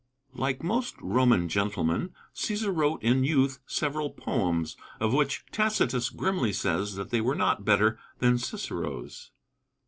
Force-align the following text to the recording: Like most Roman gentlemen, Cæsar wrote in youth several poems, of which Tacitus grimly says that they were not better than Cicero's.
Like 0.33 0.63
most 0.63 0.95
Roman 0.99 1.47
gentlemen, 1.47 2.15
Cæsar 2.33 2.75
wrote 2.75 3.03
in 3.03 3.23
youth 3.23 3.59
several 3.67 4.09
poems, 4.09 4.75
of 4.99 5.13
which 5.13 5.45
Tacitus 5.51 6.09
grimly 6.09 6.53
says 6.53 6.95
that 6.95 7.11
they 7.11 7.21
were 7.21 7.35
not 7.35 7.65
better 7.65 7.99
than 8.17 8.39
Cicero's. 8.39 9.29